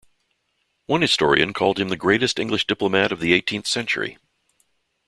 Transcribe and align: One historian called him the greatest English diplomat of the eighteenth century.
One 0.87 1.01
historian 1.03 1.53
called 1.53 1.77
him 1.79 1.89
the 1.89 1.95
greatest 1.95 2.39
English 2.39 2.65
diplomat 2.65 3.11
of 3.11 3.19
the 3.19 3.33
eighteenth 3.33 3.67
century. 3.67 4.17